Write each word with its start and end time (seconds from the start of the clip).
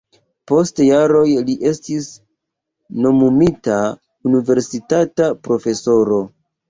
Post 0.51 0.79
jaroj 0.83 1.27
li 1.49 1.55
estis 1.71 2.07
nomumita 3.07 3.77
universitata 4.31 5.29
profesoro. 5.49 6.19